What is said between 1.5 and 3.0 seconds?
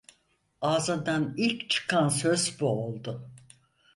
çıkan söz bu